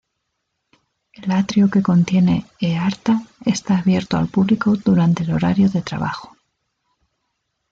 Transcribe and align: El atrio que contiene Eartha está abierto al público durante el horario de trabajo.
El 1.13 1.29
atrio 1.29 1.69
que 1.69 1.83
contiene 1.83 2.47
Eartha 2.59 3.21
está 3.45 3.77
abierto 3.77 4.17
al 4.17 4.29
público 4.29 4.73
durante 4.75 5.21
el 5.21 5.31
horario 5.31 5.69
de 5.69 5.83
trabajo. 5.83 6.35